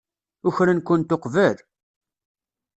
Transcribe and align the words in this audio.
Ukren-kent 0.47 1.15
uqbel? 1.15 1.57